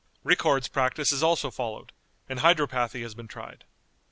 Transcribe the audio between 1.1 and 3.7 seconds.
is also followed, and Hydropathy has been tried.